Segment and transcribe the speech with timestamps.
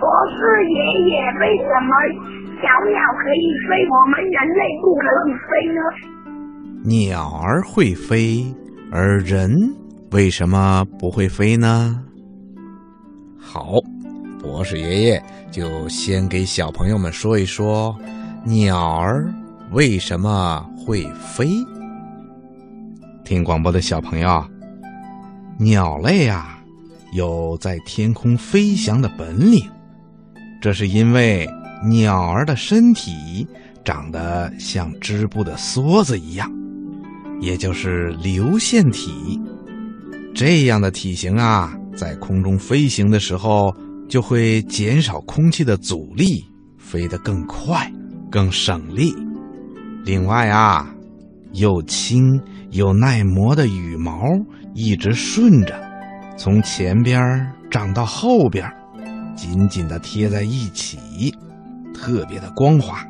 [0.00, 0.76] 博士爷
[1.10, 1.92] 爷，为什么
[2.56, 5.80] 小鸟可以飞，我们人类不可以飞呢？
[6.82, 8.42] 鸟儿会飞，
[8.90, 9.54] 而人
[10.12, 12.02] 为什么不会飞呢？
[13.38, 13.74] 好，
[14.40, 17.94] 博士爷爷就先给小朋友们说一说
[18.44, 19.30] 鸟儿
[19.70, 21.46] 为什么会飞。
[23.22, 24.42] 听广播的小朋友，
[25.58, 26.58] 鸟类啊
[27.12, 29.70] 有在天空飞翔的本领，
[30.60, 31.48] 这是因为
[31.88, 33.46] 鸟儿的身体
[33.84, 36.50] 长得像织布的梭子一样，
[37.40, 39.40] 也就是流线体。
[40.34, 40.80] 这样。
[40.80, 43.74] 的体型啊，在空中飞行的时候
[44.08, 46.44] 就会减少空气的阻力，
[46.78, 47.90] 飞得更快、
[48.30, 49.14] 更省力。
[50.04, 50.94] 另外啊，
[51.52, 52.40] 又轻。
[52.70, 54.22] 又耐磨的羽毛
[54.74, 55.74] 一直顺着，
[56.36, 57.20] 从前边
[57.68, 58.64] 长到后边，
[59.40, 61.34] 紧紧的贴在一起，
[61.94, 63.02] 特别的光滑。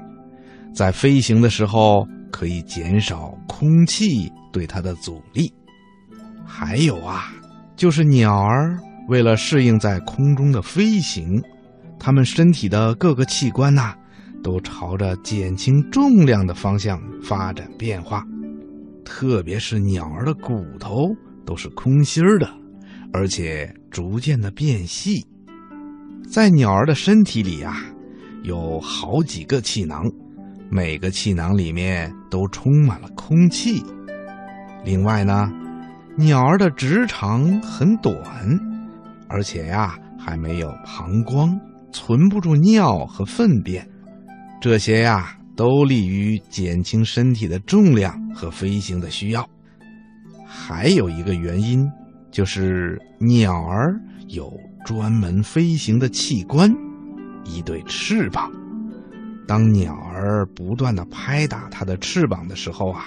[0.73, 5.53] 在飞行的时候可以减少空气对它的阻力。
[6.47, 7.33] 还有啊，
[7.75, 11.43] 就是鸟儿为了适应在空中的飞行，
[11.99, 13.93] 它们身体的各个器官呐，
[14.41, 18.25] 都朝着减轻重量的方向发展变化。
[19.05, 21.13] 特别是鸟儿的骨头
[21.45, 22.49] 都是空心儿的，
[23.13, 25.27] 而且逐渐的变细。
[26.29, 27.77] 在鸟儿的身体里啊，
[28.43, 30.11] 有好几个气囊，
[30.71, 33.83] 每个气囊里面都充满了空气。
[34.85, 35.51] 另外呢，
[36.17, 38.17] 鸟儿的直肠很短，
[39.29, 41.59] 而且呀还没有膀胱，
[41.93, 43.89] 存不住尿和粪便。
[44.61, 45.37] 这些呀。
[45.57, 49.47] 都利于减轻身体的重量和飞行的需要。
[50.47, 51.87] 还有一个原因，
[52.31, 54.51] 就是鸟儿有
[54.85, 56.73] 专门飞行的器官——
[57.45, 58.51] 一对翅膀。
[59.47, 63.07] 当鸟儿不断的拍打它的翅膀的时候啊，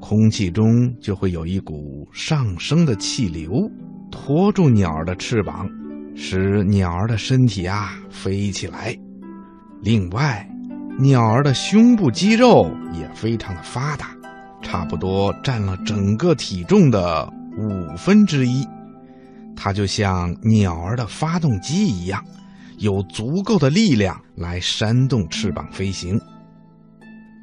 [0.00, 3.50] 空气中就会有一股上升的气流
[4.10, 5.66] 托住鸟儿的翅膀，
[6.14, 8.94] 使鸟儿的身体啊飞起来。
[9.80, 10.46] 另外，
[10.98, 14.14] 鸟儿的胸部肌肉也非常的发达，
[14.60, 17.26] 差不多占了整个体重的
[17.56, 18.66] 五分之一。
[19.64, 22.20] 它就像鸟儿的发动机一样，
[22.78, 26.20] 有足够的力量来扇动翅膀飞行。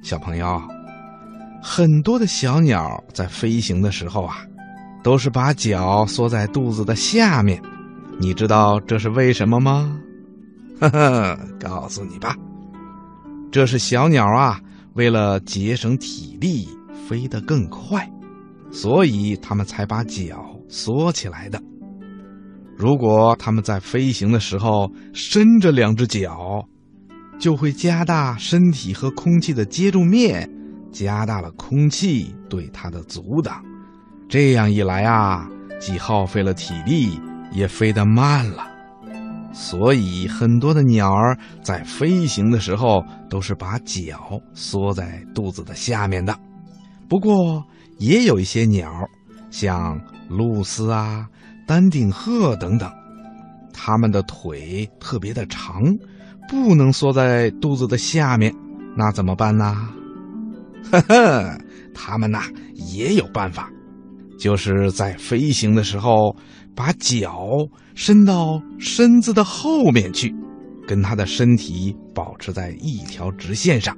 [0.04, 0.62] 小朋友，
[1.64, 4.46] 很多的小鸟在飞行的时候啊，
[5.02, 7.62] 都是把脚缩在肚子的下面。
[8.20, 9.98] 你知道这是为什么吗？
[10.82, 12.36] 呵呵，告诉你吧。
[13.50, 14.60] 这是小鸟啊，
[14.96, 16.68] 为了节省体力，
[17.08, 18.06] 飞得更快，
[18.74, 21.64] 所以它们才把脚缩起来的。
[22.80, 26.66] 如果它们在飞行的时候伸着两只脚，
[27.38, 30.50] 就会加大身体和空气的接触面，
[30.90, 33.62] 加大了空气对它的阻挡。
[34.30, 35.46] 这样一来啊，
[35.78, 37.20] 既耗费了体力，
[37.52, 38.66] 也飞得慢了。
[39.52, 46.34] 所以，很多的鸟儿在飞行的时候都是把脚缩在肚子的下面的。
[47.10, 47.62] 不过，
[47.98, 48.90] 也有一些鸟，
[49.52, 51.28] 像鹭鸶啊、
[51.70, 52.92] 丹顶鹤等等，
[53.72, 55.84] 它们的腿特别的长，
[56.48, 58.52] 不能缩在肚子的下面，
[58.98, 59.88] 那怎么办呢？
[60.92, 61.62] 呵呵，
[61.94, 62.42] 它们呐
[62.74, 63.70] 也有办法，
[64.40, 66.36] 就是在飞行的时候。
[66.76, 70.34] 把脚伸到身子的后面去，
[70.88, 73.94] 跟它的身体保持在一条直线上，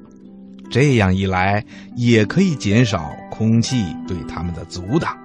[0.71, 1.63] 这样一来
[1.95, 5.15] 也可以减少空气对它们的阻挡，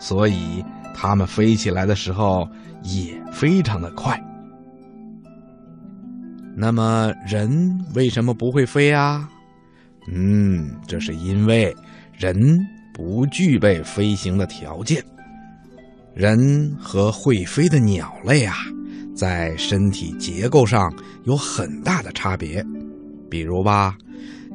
[0.00, 0.64] 所以
[0.98, 2.48] 它们飞起来的时候
[2.82, 4.18] 也非常的快。
[6.56, 9.28] 那么人为什么不会飞啊？
[10.10, 11.76] 嗯，这是因为
[12.16, 12.34] 人
[12.94, 15.04] 不具备飞行的条件。
[16.14, 18.54] 人和会飞的鸟类啊，
[19.14, 20.90] 在身体结构上
[21.24, 22.64] 有很大的差别。
[23.28, 23.94] 比如吧，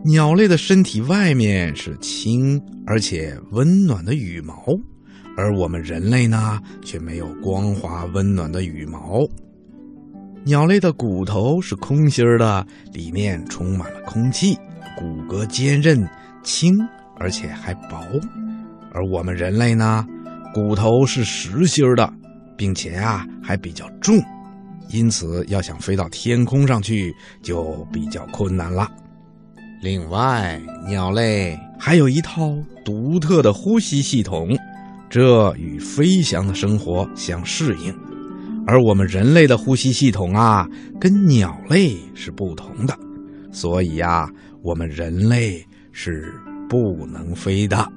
[0.04, 4.56] 鸟类的身体外面是轻而且温暖的羽毛，
[5.42, 9.28] 而我们人类呢，却没有光滑温暖的羽毛。
[10.44, 14.56] 鸟类的骨头是空心的，里面充满了空气，
[14.96, 16.08] 骨骼坚韧、
[16.44, 16.78] 轻
[17.20, 17.98] 而且还薄，
[18.94, 20.06] 而我们人类呢？
[20.54, 22.14] 骨头是实心的，
[22.56, 24.16] 并且啊还比较重，
[24.90, 27.12] 因此要想飞到天空上去
[27.42, 28.88] 就比较困难了。
[29.82, 32.56] 另外，鸟类还有一套
[32.86, 34.48] 独特的呼吸系统，
[35.12, 37.94] 这与飞翔的生活相适应。
[38.66, 40.66] 而我们人类的呼吸系统啊，
[41.00, 42.98] 跟鸟类是不同的，
[43.52, 44.32] 所以呀，
[44.62, 46.34] 我们人类是
[46.70, 47.92] 不能飞的。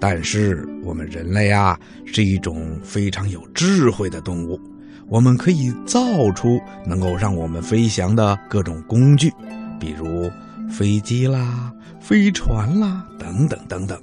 [0.00, 4.58] 但是我们人类啊，是一种非常有智慧的动物，
[5.06, 9.30] 我们可以造出能够让我们飞翔的各种工具，
[9.78, 10.30] 比如
[10.68, 13.96] 飞机啦、飞船啦等等等等。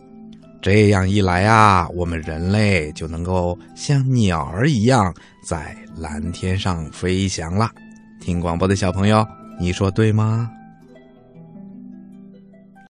[0.61, 5.11] 这样一来啊，我们人类就能够像鸟儿一样
[5.43, 7.71] 在蓝天上飞翔了。
[8.19, 9.25] 听广播的小朋友，
[9.59, 10.49] 你说对吗？